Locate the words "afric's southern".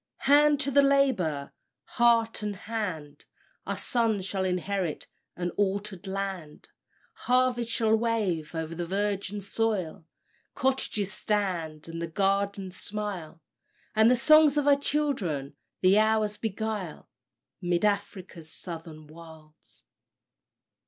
17.85-19.05